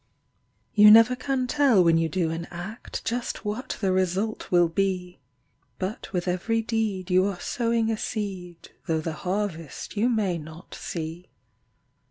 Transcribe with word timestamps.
You 0.73 0.89
never 0.89 1.15
can 1.15 1.45
tell 1.45 1.83
when 1.83 1.99
you 1.99 2.09
do 2.09 2.31
an 2.31 2.47
act 2.49 3.05
Just 3.05 3.45
what 3.45 3.77
the 3.81 3.91
result 3.91 4.49
will 4.49 4.67
be; 4.67 5.19
But 5.77 6.11
with 6.11 6.27
every 6.27 6.63
deed 6.63 7.11
you 7.11 7.25
are 7.27 7.39
sowing 7.39 7.91
a 7.91 7.97
seed, 7.99 8.71
Though 8.87 9.01
the 9.01 9.13
harvest 9.13 9.95
you 9.95 10.09
may 10.09 10.39
not 10.39 10.73
see. 10.73 11.29